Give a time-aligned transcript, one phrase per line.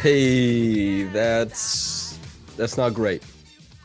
[0.00, 2.18] Hey, that's
[2.56, 3.22] that's not great.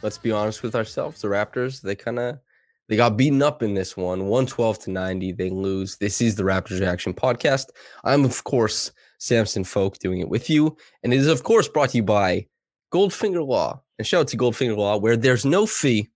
[0.02, 1.22] Let's be honest with ourselves.
[1.22, 2.40] The Raptors, they kind of
[2.88, 5.34] they got beaten up in this one, 112 to 90.
[5.34, 5.98] They lose.
[5.98, 7.66] This is the Raptors Reaction Podcast.
[8.06, 11.90] I'm of course Samson Folk doing it with you, and it is of course brought
[11.90, 12.48] to you by
[12.94, 13.82] Goldfinger Law.
[14.00, 16.08] And shout out to Goldfinger Law, where there's no fee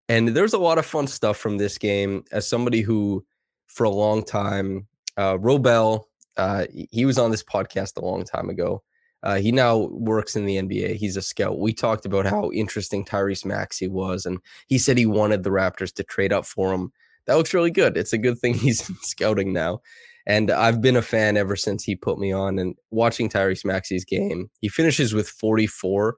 [0.09, 2.23] And there's a lot of fun stuff from this game.
[2.31, 3.25] As somebody who,
[3.67, 6.03] for a long time, uh, Robel,
[6.37, 8.83] uh, he was on this podcast a long time ago.
[9.23, 10.95] Uh, he now works in the NBA.
[10.95, 11.59] He's a scout.
[11.59, 15.93] We talked about how interesting Tyrese Maxey was, and he said he wanted the Raptors
[15.95, 16.91] to trade up for him.
[17.25, 17.97] That looks really good.
[17.97, 19.81] It's a good thing he's scouting now.
[20.27, 22.59] And I've been a fan ever since he put me on.
[22.59, 26.17] And watching Tyrese Maxey's game, he finishes with 44,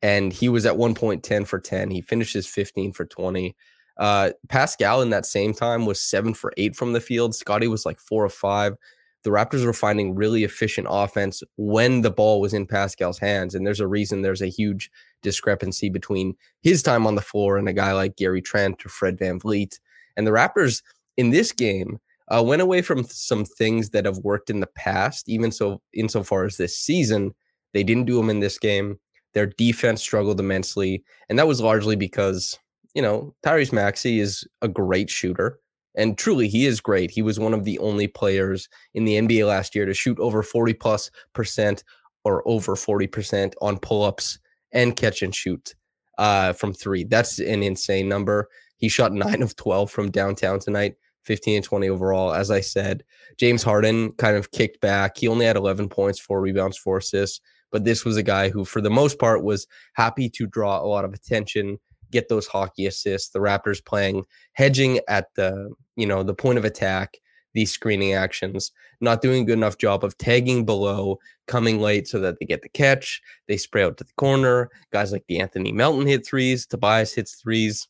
[0.00, 1.90] and he was at one point 10 for 10.
[1.90, 3.54] He finishes 15 for 20.
[3.98, 7.34] Uh, Pascal in that same time was seven for eight from the field.
[7.34, 8.76] Scottie was like four or five.
[9.24, 13.54] The Raptors were finding really efficient offense when the ball was in Pascal's hands.
[13.54, 14.90] And there's a reason there's a huge
[15.20, 19.18] discrepancy between his time on the floor and a guy like Gary Trent or Fred
[19.18, 19.78] VanVleet.
[20.16, 20.82] And the Raptors
[21.18, 21.98] in this game,
[22.30, 26.44] uh, went away from some things that have worked in the past, even so insofar
[26.44, 27.34] as this season.
[27.72, 28.98] They didn't do them in this game.
[29.34, 32.58] Their defense struggled immensely, and that was largely because
[32.94, 35.58] you know Tyrese Maxey is a great shooter,
[35.94, 37.10] and truly he is great.
[37.10, 40.42] He was one of the only players in the NBA last year to shoot over
[40.42, 41.84] forty plus percent
[42.24, 44.38] or over forty percent on pull ups
[44.72, 45.74] and catch and shoot
[46.18, 47.04] uh, from three.
[47.04, 48.48] That's an insane number.
[48.78, 50.94] He shot nine of twelve from downtown tonight.
[51.24, 52.32] 15 and 20 overall.
[52.32, 53.04] As I said,
[53.36, 55.18] James Harden kind of kicked back.
[55.18, 57.40] He only had 11 points, four rebounds, four assists.
[57.70, 60.86] But this was a guy who, for the most part, was happy to draw a
[60.86, 61.78] lot of attention,
[62.10, 63.30] get those hockey assists.
[63.30, 67.18] The Raptors playing hedging at the you know the point of attack,
[67.54, 72.18] these screening actions, not doing a good enough job of tagging below, coming late so
[72.20, 73.20] that they get the catch.
[73.46, 74.70] They spray out to the corner.
[74.92, 76.66] Guys like the Anthony Melton hit threes.
[76.66, 77.86] Tobias hits threes.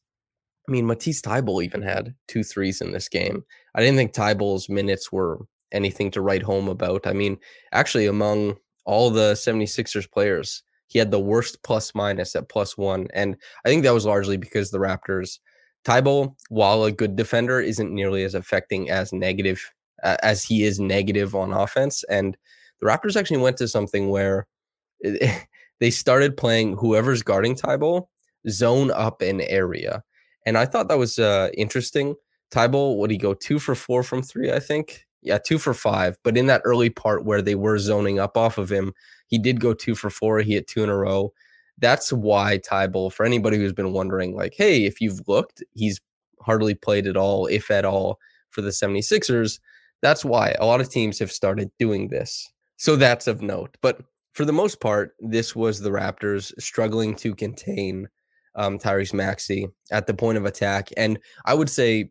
[0.70, 3.44] I mean, Matisse Thybulle even had two threes in this game.
[3.74, 5.40] I didn't think Thybulle's minutes were
[5.72, 7.08] anything to write home about.
[7.08, 7.38] I mean,
[7.72, 13.08] actually, among all the 76ers players, he had the worst plus minus at plus one.
[13.14, 15.40] And I think that was largely because the Raptors,
[15.84, 19.60] Thybulle, while a good defender, isn't nearly as affecting as negative
[20.04, 22.04] uh, as he is negative on offense.
[22.04, 22.36] And
[22.80, 24.46] the Raptors actually went to something where
[25.02, 28.06] they started playing whoever's guarding Thybulle
[28.48, 30.04] zone up an area.
[30.46, 32.14] And I thought that was uh, interesting.
[32.50, 34.52] Thybulle, would he go two for four from three?
[34.52, 35.06] I think.
[35.22, 36.16] Yeah, two for five.
[36.22, 38.94] But in that early part where they were zoning up off of him,
[39.26, 40.40] he did go two for four.
[40.40, 41.32] He hit two in a row.
[41.78, 46.00] That's why Thybulle, for anybody who's been wondering, like, hey, if you've looked, he's
[46.40, 48.18] hardly played at all, if at all,
[48.50, 49.60] for the 76ers.
[50.02, 52.50] That's why a lot of teams have started doing this.
[52.76, 53.76] So that's of note.
[53.82, 54.02] But
[54.32, 58.08] for the most part, this was the Raptors struggling to contain
[58.54, 60.90] um, Tyrese Maxey at the point of attack.
[60.96, 62.10] And I would say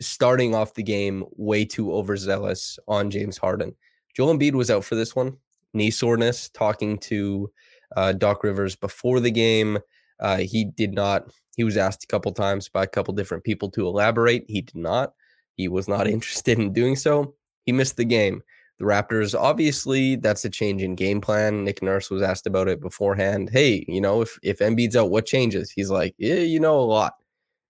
[0.00, 3.74] starting off the game way too overzealous on James Harden.
[4.14, 5.36] Joel Embiid was out for this one,
[5.74, 7.50] knee soreness, talking to
[7.96, 9.78] uh, Doc Rivers before the game.
[10.20, 13.70] Uh, he did not, he was asked a couple times by a couple different people
[13.70, 14.44] to elaborate.
[14.48, 15.12] He did not.
[15.56, 17.34] He was not interested in doing so.
[17.64, 18.42] He missed the game.
[18.78, 21.64] The Raptors, obviously, that's a change in game plan.
[21.64, 23.48] Nick Nurse was asked about it beforehand.
[23.50, 25.70] Hey, you know, if if Embiid's out, what changes?
[25.70, 27.14] He's like, yeah, you know, a lot.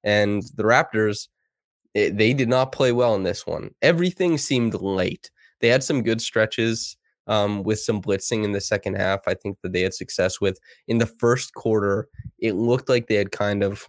[0.03, 1.29] And the Raptors,
[1.95, 3.71] it, they did not play well in this one.
[3.83, 5.31] Everything seemed late.
[5.61, 6.97] They had some good stretches
[7.29, 9.21] um, with some blitzing in the second half.
[9.27, 10.59] I think that they had success with.
[10.89, 12.09] In the first quarter,
[12.39, 13.87] it looked like they had kind of,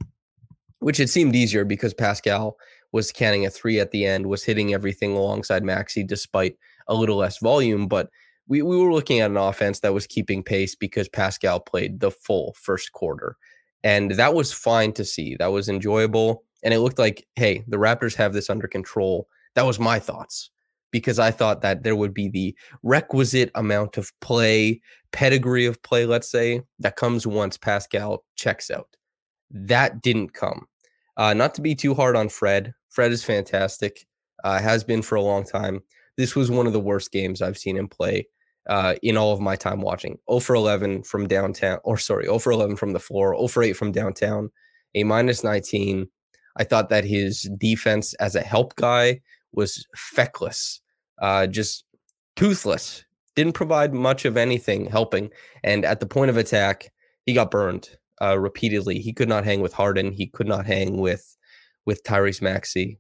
[0.80, 2.58] which it seemed easier because Pascal
[2.92, 6.56] was canning a three at the end, was hitting everything alongside Maxey despite
[6.88, 7.88] a little less volume.
[7.88, 8.10] But
[8.48, 12.12] we, we were looking at an offense that was keeping pace because Pascal played the
[12.12, 13.36] full first quarter.
[13.84, 15.36] And that was fine to see.
[15.36, 16.44] That was enjoyable.
[16.63, 19.28] And it looked like, hey, the Raptors have this under control.
[19.56, 20.50] That was my thoughts
[20.92, 24.81] because I thought that there would be the requisite amount of play,
[25.12, 28.88] pedigree of play, let's say, that comes once Pascal checks out.
[29.51, 30.66] That didn't come.
[31.18, 32.74] Uh, not to be too hard on Fred.
[32.90, 34.06] Fred is fantastic,
[34.44, 35.81] uh, has been for a long time.
[36.18, 38.28] This was one of the worst games I've seen him play
[38.68, 40.18] uh, in all of my time watching.
[40.30, 43.64] 0 for 11 from downtown, or sorry, 0 for 11 from the floor, 0 for
[43.64, 44.50] 8 from downtown,
[44.96, 46.08] a minus 19.
[46.58, 49.22] I thought that his defense as a help guy
[49.54, 50.81] was feckless,
[51.22, 51.86] uh, just
[52.36, 53.04] toothless.
[53.36, 55.30] Didn't provide much of anything helping.
[55.64, 56.92] And at the point of attack,
[57.25, 57.90] he got burned
[58.22, 59.00] uh, repeatedly.
[59.00, 60.12] He could not hang with Harden.
[60.12, 61.38] He could not hang with
[61.86, 63.00] with Tyrese Maxey.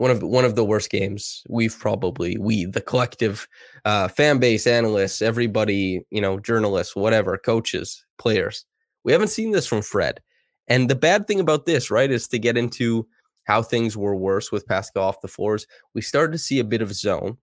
[0.00, 3.46] One of one of the worst games we've probably we the collective
[3.84, 8.64] uh, fan base, analysts, everybody, you know, journalists, whatever, coaches, players.
[9.04, 10.22] We haven't seen this from Fred.
[10.68, 13.06] And the bad thing about this, right, is to get into
[13.44, 15.66] how things were worse with Pascal off the floors.
[15.94, 17.36] We started to see a bit of zone.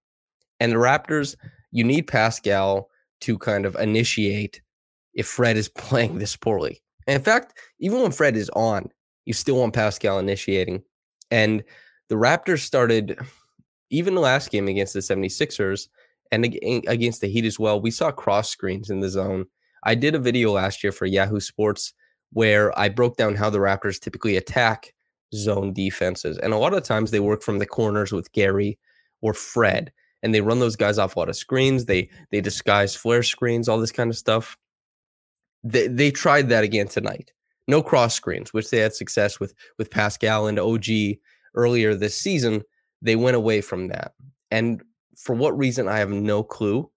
[0.60, 1.36] And the Raptors,
[1.72, 2.90] you need Pascal
[3.22, 4.62] to kind of initiate
[5.14, 6.82] if Fred is playing this poorly.
[7.06, 8.90] And in fact, even when Fred is on,
[9.26, 10.82] you still want Pascal initiating.
[11.30, 11.64] And
[12.10, 13.20] the Raptors started,
[13.90, 15.88] even the last game against the 76ers
[16.32, 19.46] and against the Heat as well, we saw cross screens in the zone.
[19.84, 21.94] I did a video last year for Yahoo Sports
[22.34, 24.94] where I broke down how the Raptors typically attack
[25.34, 26.38] zone defenses.
[26.38, 28.78] And a lot of times they work from the corners with Gary
[29.22, 29.92] or Fred.
[30.24, 31.86] And they run those guys off a lot of screens.
[31.86, 34.58] They they disguise flare screens, all this kind of stuff.
[35.64, 37.32] They they tried that again tonight.
[37.68, 40.86] No cross screens, which they had success with with Pascal and OG
[41.58, 42.64] earlier this season.
[43.02, 44.14] They went away from that.
[44.52, 44.82] And
[45.18, 46.90] for what reason, I have no clue.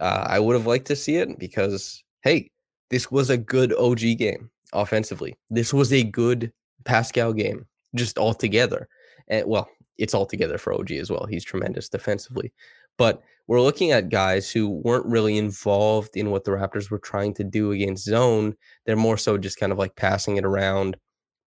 [0.00, 2.50] Uh, I would have liked to see it because, hey,
[2.90, 5.36] this was a good OG game offensively.
[5.48, 6.52] This was a good
[6.84, 8.88] Pascal game just altogether.
[9.28, 11.26] And well, it's altogether for OG as well.
[11.26, 12.52] He's tremendous defensively.
[12.98, 17.32] But we're looking at guys who weren't really involved in what the Raptors were trying
[17.34, 18.54] to do against zone.
[18.84, 20.96] They're more so just kind of like passing it around,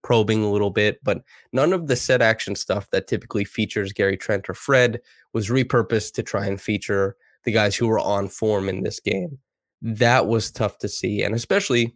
[0.03, 4.18] probing a little bit, but none of the set action stuff that typically features Gary
[4.18, 5.01] Trent or Fred
[5.33, 9.38] was repurposed to try and feature the guys who were on form in this game.
[9.81, 11.24] That was tough to see.
[11.24, 11.95] And especially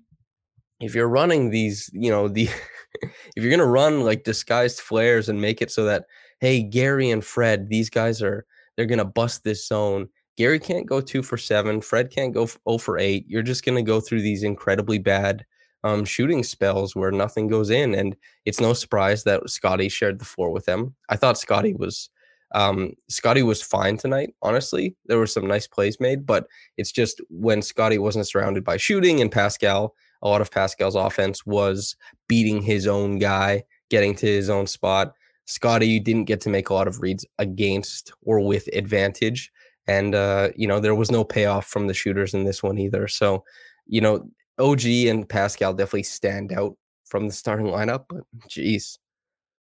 [0.80, 2.50] if you're running these, you know, the
[3.36, 6.06] if you're gonna run like disguised flares and make it so that
[6.40, 10.10] hey, Gary and Fred, these guys are they're gonna bust this zone.
[10.38, 11.80] Gary can't go two for seven.
[11.80, 13.26] Fred can't go 0 for eight.
[13.28, 15.46] You're just gonna go through these incredibly bad
[15.86, 18.16] um, shooting spells where nothing goes in, and
[18.46, 20.96] it's no surprise that Scottie shared the floor with them.
[21.10, 22.10] I thought Scottie was
[22.54, 24.34] um, Scottie was fine tonight.
[24.42, 26.48] Honestly, there were some nice plays made, but
[26.78, 31.46] it's just when Scottie wasn't surrounded by shooting and Pascal a lot of Pascal's offense
[31.46, 31.96] was
[32.28, 35.14] beating his own guy, getting to his own spot.
[35.46, 39.52] Scottie didn't get to make a lot of reads against or with advantage.
[39.88, 43.08] And, uh, you know, there was no payoff from the shooters in this one either.
[43.08, 43.44] So,
[43.86, 44.28] you know,
[44.60, 48.06] OG and Pascal definitely stand out from the starting lineup.
[48.10, 49.00] But, geez,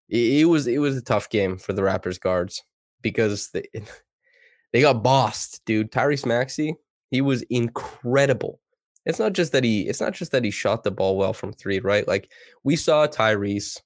[0.09, 2.63] it, it was it was a tough game for the Raptors guards
[3.01, 3.65] because they,
[4.73, 5.91] they got bossed, dude.
[5.91, 6.75] Tyrese Maxey,
[7.11, 8.59] he was incredible
[9.05, 11.53] it's not just that he it's not just that he shot the ball well from
[11.53, 12.07] three, right?
[12.07, 12.31] Like
[12.63, 13.79] we saw Tyrese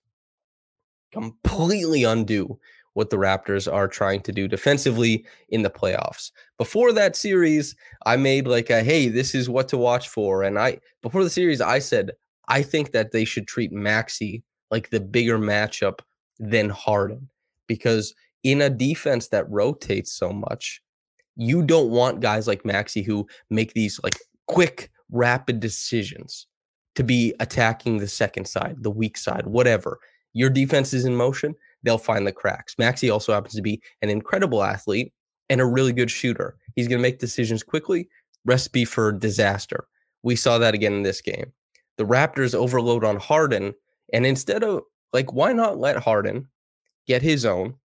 [1.11, 2.59] completely undo
[2.99, 6.31] what the Raptors are trying to do defensively in the playoffs.
[6.57, 7.73] Before that series,
[8.05, 10.43] I made like a hey, this is what to watch for.
[10.43, 12.11] And I before the series, I said
[12.49, 15.99] I think that they should treat Maxey like the bigger matchup
[16.39, 17.29] than Harden
[17.67, 18.13] because
[18.43, 20.81] in a defense that rotates so much,
[21.37, 26.47] you don't want guys like Maxey who make these like quick rapid decisions
[26.95, 29.99] to be attacking the second side, the weak side, whatever.
[30.33, 32.75] Your defense is in motion, they'll find the cracks.
[32.77, 35.13] Maxey also happens to be an incredible athlete
[35.49, 36.57] and a really good shooter.
[36.75, 38.07] He's going to make decisions quickly,
[38.45, 39.87] recipe for disaster.
[40.23, 41.51] We saw that again in this game.
[41.97, 43.73] The Raptors overload on Harden,
[44.13, 44.83] and instead of
[45.13, 46.47] like, why not let Harden
[47.07, 47.75] get his own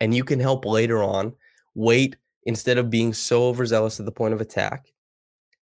[0.00, 1.32] and you can help later on?
[1.74, 4.86] Wait instead of being so overzealous at the point of attack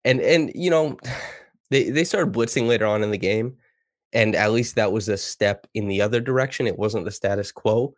[0.04, 0.96] and and you know
[1.70, 3.56] they they started blitzing later on in the game
[4.12, 7.52] and at least that was a step in the other direction it wasn't the status
[7.52, 7.94] quo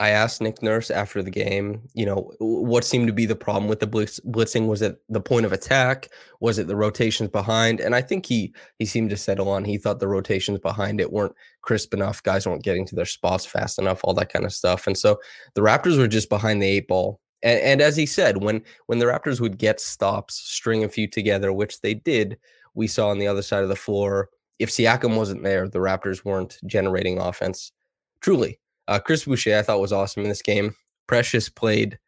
[0.00, 3.68] I asked Nick Nurse after the game, you know, what seemed to be the problem
[3.68, 4.66] with the blitz, blitzing?
[4.66, 6.08] Was it the point of attack?
[6.40, 7.80] Was it the rotations behind?
[7.80, 9.64] And I think he he seemed to settle on.
[9.64, 12.22] He thought the rotations behind it weren't crisp enough.
[12.24, 14.00] Guys weren't getting to their spots fast enough.
[14.02, 14.88] All that kind of stuff.
[14.88, 15.20] And so
[15.54, 17.20] the Raptors were just behind the eight ball.
[17.44, 21.06] And, and as he said, when when the Raptors would get stops, string a few
[21.06, 22.36] together, which they did,
[22.74, 24.28] we saw on the other side of the floor.
[24.58, 27.72] If Siakam wasn't there, the Raptors weren't generating offense.
[28.20, 28.58] Truly,
[28.88, 30.74] uh, Chris Boucher, I thought was awesome in this game.
[31.06, 31.98] Precious played.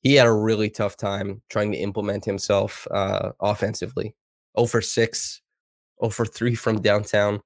[0.00, 4.14] He had a really tough time trying to implement himself uh, offensively.
[4.56, 5.42] 0 for 6,
[6.00, 7.40] 0 for 3 from downtown.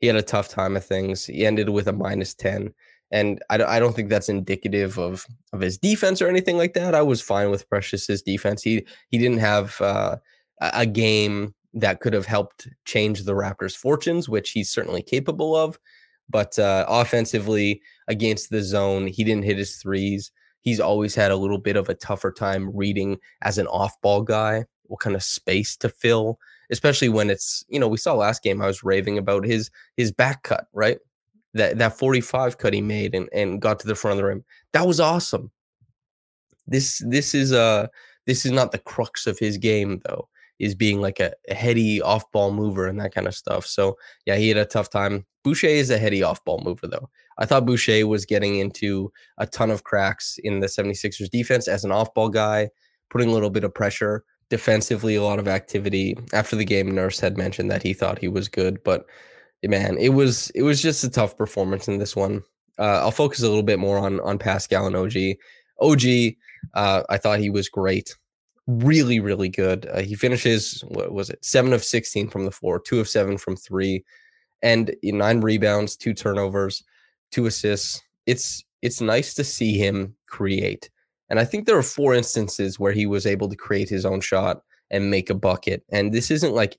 [0.00, 1.24] He had a tough time of things.
[1.24, 2.72] He ended with a minus 10.
[3.10, 6.94] And I, I don't think that's indicative of, of his defense or anything like that.
[6.94, 8.62] I was fine with Precious's defense.
[8.62, 10.16] He he didn't have uh,
[10.60, 15.78] a game that could have helped change the Raptors' fortunes, which he's certainly capable of.
[16.28, 20.30] But uh, offensively, against the zone, he didn't hit his threes.
[20.60, 24.22] He's always had a little bit of a tougher time reading as an off ball
[24.22, 26.38] guy, what kind of space to fill,
[26.70, 30.12] especially when it's, you know, we saw last game I was raving about his his
[30.12, 30.98] back cut, right?
[31.54, 34.44] That that 45 cut he made and, and got to the front of the rim.
[34.72, 35.50] That was awesome.
[36.66, 37.86] This this is uh
[38.26, 42.00] this is not the crux of his game though is being like a, a heady
[42.02, 43.66] off ball mover and that kind of stuff.
[43.66, 43.96] So
[44.26, 45.24] yeah, he had a tough time.
[45.44, 47.08] Boucher is a heady off ball mover though.
[47.38, 51.84] I thought Boucher was getting into a ton of cracks in the 76ers defense as
[51.84, 52.70] an off ball guy,
[53.10, 56.16] putting a little bit of pressure defensively, a lot of activity.
[56.32, 59.06] After the game, Nurse had mentioned that he thought he was good, but
[59.62, 62.42] man, it was it was just a tough performance in this one.
[62.78, 65.36] Uh, I'll focus a little bit more on on Pascal and OG.
[65.80, 66.34] OG,
[66.74, 68.16] uh, I thought he was great
[68.68, 69.86] really, really good.
[69.86, 73.38] Uh, he finishes, what was it, seven of 16 from the floor, two of seven
[73.38, 74.04] from three,
[74.62, 76.84] and nine rebounds, two turnovers,
[77.32, 78.00] two assists.
[78.26, 80.90] It's it's nice to see him create.
[81.30, 84.20] And I think there are four instances where he was able to create his own
[84.20, 85.82] shot and make a bucket.
[85.90, 86.78] And this isn't like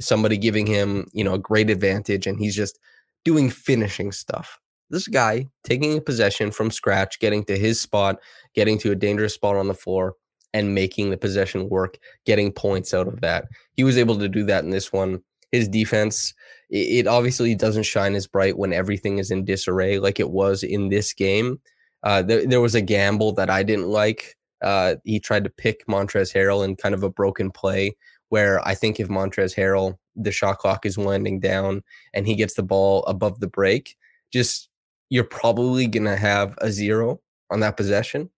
[0.00, 2.78] somebody giving him, you know, a great advantage and he's just
[3.24, 4.58] doing finishing stuff.
[4.90, 8.18] This guy taking a possession from scratch, getting to his spot,
[8.54, 10.14] getting to a dangerous spot on the floor,
[10.52, 13.46] and making the possession work, getting points out of that.
[13.74, 15.22] He was able to do that in this one.
[15.52, 16.34] His defense,
[16.68, 20.88] it, obviously doesn't shine as bright when everything is in disarray like it was in
[20.88, 21.60] this game.
[22.02, 24.36] Uh, there, there was a gamble that I didn't like.
[24.62, 27.96] Uh, he tried to pick Montrezl Harrell in kind of a broken play
[28.28, 31.82] where I think if Montrezl Harrell, the shot clock is winding down
[32.14, 33.96] and he gets the ball above the break,
[34.32, 34.68] just
[35.08, 38.30] you're probably going to have a zero on that possession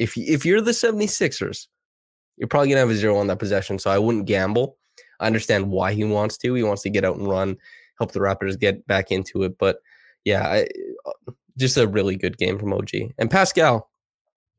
[0.00, 1.68] if if you're the 76ers,
[2.38, 3.78] you're probably gonna have a zero on that possession.
[3.78, 4.78] So I wouldn't gamble.
[5.20, 6.54] I understand why he wants to.
[6.54, 7.58] He wants to get out and run,
[7.98, 9.58] help the Raptors get back into it.
[9.58, 9.80] But
[10.24, 10.66] yeah, I,
[11.06, 13.90] uh, just a really good game from OG and Pascal.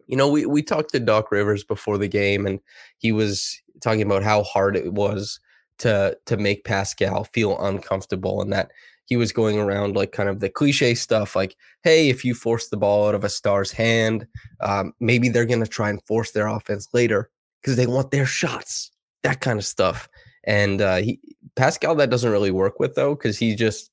[0.05, 2.59] You know, we we talked to Doc Rivers before the game, and
[2.99, 5.39] he was talking about how hard it was
[5.79, 8.71] to to make Pascal feel uncomfortable, and that
[9.05, 12.69] he was going around like kind of the cliche stuff like hey if you force
[12.69, 14.25] the ball out of a star's hand
[14.61, 17.29] um, maybe they're going to try and force their offense later
[17.61, 18.91] because they want their shots
[19.23, 20.09] that kind of stuff.
[20.43, 21.19] And uh, he
[21.55, 23.91] pascal that doesn't really work with though because he just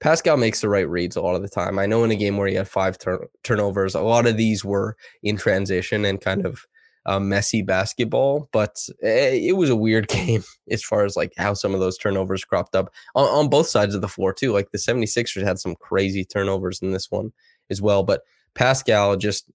[0.00, 1.78] pascal makes the right reads a lot of the time.
[1.78, 4.64] I know in a game where he had five turn- turnovers a lot of these
[4.64, 6.66] were in transition and kind of
[7.08, 11.54] uh, messy basketball, but eh, it was a weird game as far as like how
[11.54, 14.52] some of those turnovers cropped up on, on both sides of the floor too.
[14.52, 17.32] Like the 76ers had some crazy turnovers in this one
[17.70, 18.22] as well, but
[18.54, 19.50] Pascal just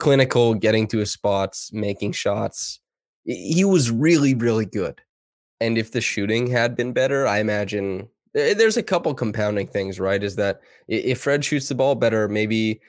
[0.00, 2.80] clinical, getting to his spots, making shots.
[3.24, 5.00] He was really, really good.
[5.60, 10.00] And if the shooting had been better, I imagine eh, there's a couple compounding things,
[10.00, 10.22] right?
[10.22, 12.80] Is that if Fred shoots the ball better, maybe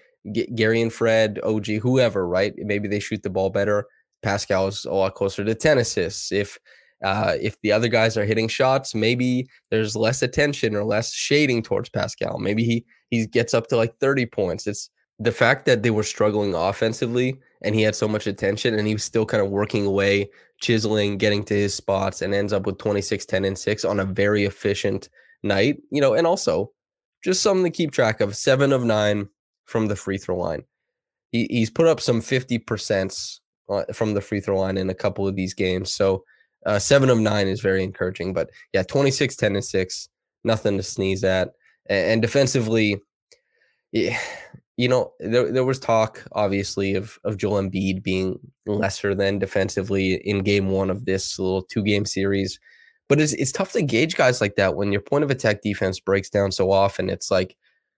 [0.56, 2.54] Gary and Fred, OG, whoever, right?
[2.58, 3.86] Maybe they shoot the ball better.
[4.22, 6.32] Pascal is a lot closer to 10 assists.
[6.32, 6.58] If
[7.04, 11.64] uh, if the other guys are hitting shots, maybe there's less attention or less shading
[11.64, 12.40] towards Pascal.
[12.40, 14.68] Maybe he he gets up to like 30 points.
[14.68, 18.88] It's the fact that they were struggling offensively and he had so much attention and
[18.88, 20.30] he was still kind of working away,
[20.62, 24.06] chiseling, getting to his spots, and ends up with 26, 10, and 6 on a
[24.06, 25.10] very efficient
[25.44, 25.78] night.
[25.92, 26.72] You know, and also
[27.24, 28.36] just something to keep track of.
[28.36, 29.30] Seven of nine
[29.66, 30.64] from the free throw line.
[31.32, 33.40] He, he's put up some 50% uh,
[33.94, 35.94] from the free throw line in a couple of these games.
[35.94, 36.24] So
[36.66, 38.34] uh, seven of nine is very encouraging.
[38.34, 40.10] But yeah, 26, 10, and six,
[40.44, 41.50] nothing to sneeze at.
[41.88, 43.02] And, and defensively,
[43.92, 44.20] yeah,
[44.78, 50.16] you know, there, there was talk, obviously, of, of Joel Embiid being lesser than defensively
[50.28, 52.60] in game one of this little two game series.
[53.10, 56.00] But it's, it's tough to gauge guys like that when your point of attack defense
[56.00, 57.10] breaks down so often.
[57.10, 57.58] It's like,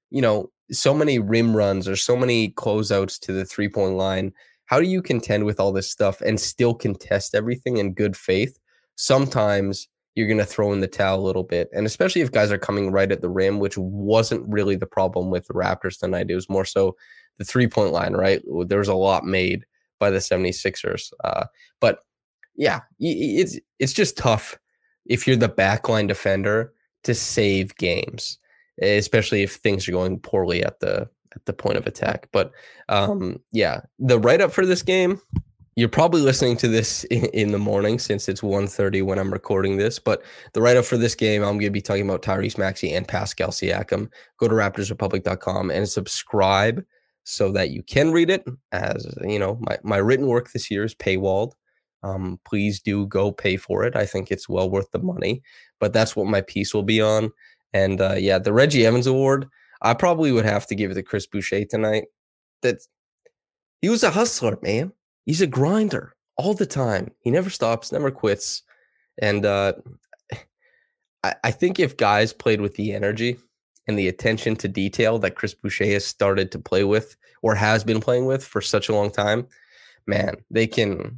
[0.10, 4.34] you know, so many rim runs or so many closeouts to the three point line.
[4.72, 8.58] How do you contend with all this stuff and still contest everything in good faith?
[8.96, 11.70] Sometimes you're going to throw in the towel a little bit.
[11.74, 15.30] And especially if guys are coming right at the rim, which wasn't really the problem
[15.30, 16.30] with the Raptors tonight.
[16.30, 16.96] It was more so
[17.38, 18.42] the three point line, right?
[18.68, 19.66] There was a lot made
[20.00, 21.12] by the 76ers.
[21.22, 21.48] Uh,
[21.82, 22.00] but
[22.56, 24.58] yeah, it's it's just tough
[25.06, 26.74] if you're the backline defender
[27.04, 28.38] to save games,
[28.82, 32.27] especially if things are going poorly at the at the point of attack.
[32.31, 32.51] But
[32.89, 35.19] um, yeah, the write up for this game,
[35.75, 39.77] you're probably listening to this in, in the morning since it's 1.30 when I'm recording
[39.77, 40.00] this.
[40.00, 40.23] But
[40.53, 43.07] the write up for this game, I'm going to be talking about Tyrese Maxey and
[43.07, 44.09] Pascal Siakam.
[44.38, 46.83] Go to RaptorsRepublic.com and subscribe
[47.23, 48.45] so that you can read it.
[48.71, 51.53] As you know, my, my written work this year is paywalled.
[52.03, 53.95] Um, please do go pay for it.
[53.95, 55.41] I think it's well worth the money.
[55.79, 57.31] But that's what my piece will be on.
[57.73, 59.47] And uh, yeah, the Reggie Evans Award,
[59.81, 62.05] I probably would have to give it to Chris Boucher tonight.
[62.61, 62.77] That
[63.81, 64.93] he was a hustler, man.
[65.25, 67.11] He's a grinder all the time.
[67.19, 68.63] He never stops, never quits.
[69.19, 69.73] And uh,
[71.23, 73.38] I, I think if guys played with the energy
[73.88, 77.83] and the attention to detail that Chris Boucher has started to play with or has
[77.83, 79.47] been playing with for such a long time,
[80.05, 81.17] man, they can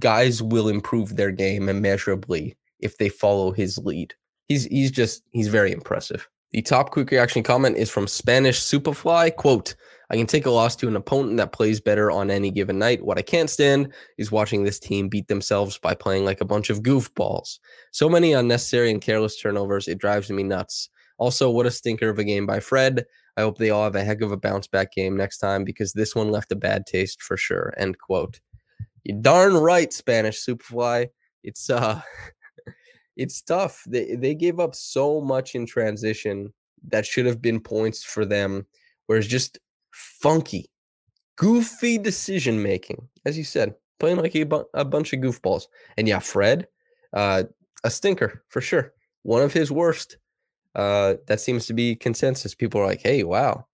[0.00, 4.14] guys will improve their game immeasurably if they follow his lead.
[4.48, 6.28] He's he's just he's very impressive.
[6.54, 9.34] The top quick reaction comment is from Spanish Superfly.
[9.34, 9.74] Quote,
[10.10, 13.04] I can take a loss to an opponent that plays better on any given night.
[13.04, 16.70] What I can't stand is watching this team beat themselves by playing like a bunch
[16.70, 17.58] of goofballs.
[17.90, 19.88] So many unnecessary and careless turnovers.
[19.88, 20.90] It drives me nuts.
[21.18, 23.04] Also, what a stinker of a game by Fred.
[23.36, 25.92] I hope they all have a heck of a bounce back game next time because
[25.92, 27.74] this one left a bad taste for sure.
[27.78, 28.38] End quote.
[29.02, 31.08] You darn right, Spanish Superfly.
[31.42, 32.00] It's uh
[33.16, 33.82] it's tough.
[33.86, 36.52] They they gave up so much in transition
[36.88, 38.66] that should have been points for them,
[39.06, 39.58] whereas just
[39.92, 40.70] funky,
[41.36, 45.66] goofy decision making, as you said, playing like a, bu- a bunch of goofballs.
[45.96, 46.66] And yeah, Fred,
[47.12, 47.44] uh,
[47.84, 48.92] a stinker for sure.
[49.22, 50.18] One of his worst.
[50.74, 52.52] Uh, that seems to be consensus.
[52.52, 53.64] People are like, "Hey, wow,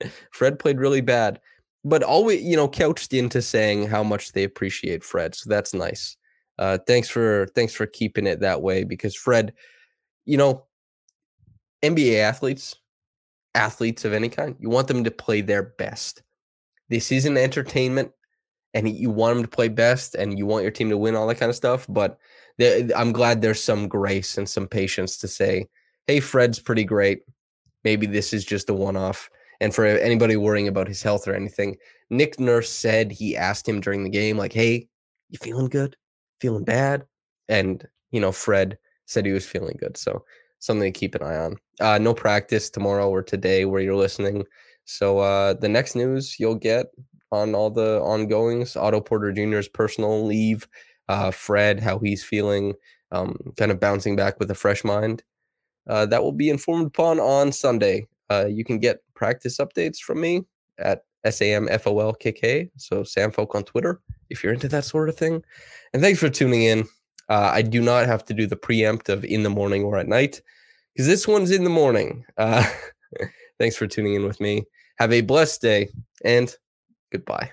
[0.32, 1.40] Fred played really bad,"
[1.84, 5.36] but always, you know, couched into saying how much they appreciate Fred.
[5.36, 6.16] So that's nice.
[6.62, 9.52] Uh, thanks for thanks for keeping it that way because Fred,
[10.26, 10.64] you know,
[11.82, 12.76] NBA athletes,
[13.56, 16.22] athletes of any kind, you want them to play their best.
[16.88, 18.12] This isn't entertainment,
[18.74, 21.26] and you want them to play best, and you want your team to win all
[21.26, 21.84] that kind of stuff.
[21.88, 22.16] But
[22.94, 25.68] I'm glad there's some grace and some patience to say,
[26.06, 27.22] "Hey, Fred's pretty great.
[27.82, 29.28] Maybe this is just a one-off."
[29.60, 31.76] And for anybody worrying about his health or anything,
[32.08, 34.86] Nick Nurse said he asked him during the game, like, "Hey,
[35.28, 35.96] you feeling good?"
[36.42, 37.04] Feeling bad.
[37.48, 38.76] And, you know, Fred
[39.06, 39.96] said he was feeling good.
[39.96, 40.24] So
[40.58, 41.56] something to keep an eye on.
[41.80, 44.44] Uh, no practice tomorrow or today where you're listening.
[44.84, 46.86] So uh, the next news you'll get
[47.30, 50.68] on all the ongoings, Otto Porter Jr.'s personal leave,
[51.08, 52.74] uh, Fred, how he's feeling,
[53.12, 55.22] um, kind of bouncing back with a fresh mind.
[55.88, 58.06] Uh, that will be informed upon on Sunday.
[58.30, 60.44] Uh, you can get practice updates from me
[60.78, 62.70] at SAMFOLKK.
[62.76, 65.42] So Sam Folk on Twitter if you're into that sort of thing.
[65.92, 66.84] And thanks for tuning in.
[67.28, 70.08] Uh, I do not have to do the preempt of in the morning or at
[70.08, 70.40] night
[70.92, 72.24] because this one's in the morning.
[72.36, 72.64] Uh,
[73.58, 74.64] thanks for tuning in with me.
[74.98, 75.88] Have a blessed day
[76.24, 76.54] and
[77.10, 77.52] goodbye.